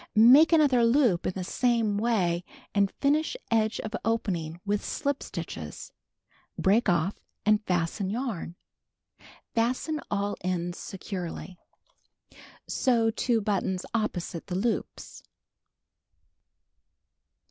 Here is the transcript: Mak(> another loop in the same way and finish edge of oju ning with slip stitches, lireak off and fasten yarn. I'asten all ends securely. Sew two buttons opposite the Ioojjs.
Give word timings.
Mak(> 0.17 0.51
another 0.51 0.83
loop 0.83 1.27
in 1.27 1.33
the 1.33 1.43
same 1.43 1.95
way 1.99 2.43
and 2.73 2.89
finish 2.89 3.37
edge 3.51 3.79
of 3.81 3.91
oju 4.03 4.29
ning 4.29 4.59
with 4.65 4.83
slip 4.83 5.21
stitches, 5.21 5.91
lireak 6.59 6.89
off 6.89 7.19
and 7.45 7.63
fasten 7.67 8.09
yarn. 8.09 8.55
I'asten 9.55 9.99
all 10.09 10.37
ends 10.43 10.79
securely. 10.79 11.59
Sew 12.67 13.11
two 13.11 13.41
buttons 13.41 13.85
opposite 13.93 14.47
the 14.47 14.55
Ioojjs. 14.55 15.21